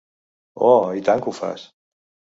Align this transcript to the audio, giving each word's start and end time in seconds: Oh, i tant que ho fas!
Oh, 0.69 0.89
i 1.01 1.05
tant 1.11 1.23
que 1.27 1.31
ho 1.33 1.37
fas! 1.41 1.67